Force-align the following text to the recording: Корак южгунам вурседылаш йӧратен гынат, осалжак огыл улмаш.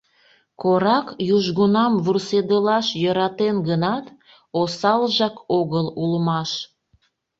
Корак 0.61 1.07
южгунам 1.35 1.93
вурседылаш 2.05 2.87
йӧратен 3.01 3.55
гынат, 3.67 4.05
осалжак 4.61 5.35
огыл 5.59 5.85
улмаш. 6.03 6.51